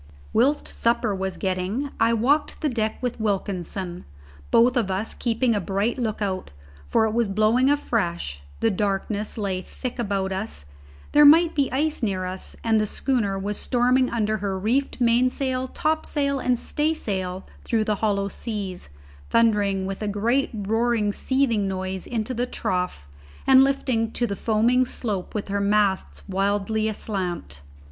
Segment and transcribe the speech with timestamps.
[0.33, 4.03] Whilst supper was getting, I walked the deck with Wilkinson,
[4.49, 6.49] both of us keeping a bright look out,
[6.87, 10.65] for it was blowing fresh; the darkness lay thick about us,
[11.11, 15.67] there might be ice near us, and the schooner was storming under her reefed mainsail,
[15.67, 18.89] topsail, and staysail through the hollow seas,
[19.29, 23.07] thundering with a great roaring seething noise into the trough,
[23.45, 27.61] and lifting to the foaming slope with her masts wildly aslant.